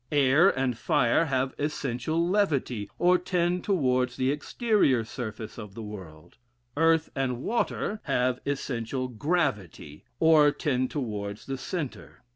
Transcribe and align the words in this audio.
Air 0.11 0.49
and 0.57 0.75
fire 0.79 1.25
have 1.25 1.53
essential 1.59 2.27
levity, 2.27 2.89
or 2.97 3.19
tend 3.19 3.63
towards 3.63 4.15
the 4.17 4.31
exterior 4.31 5.03
surface 5.05 5.59
of 5.59 5.75
the 5.75 5.83
world; 5.83 6.37
earth 6.75 7.11
and 7.15 7.43
water 7.43 7.99
have 8.05 8.39
essential 8.43 9.07
gravity, 9.07 10.03
or 10.19 10.49
tend 10.49 10.89
towards 10.89 11.45
the 11.45 11.55
centre. 11.59 12.23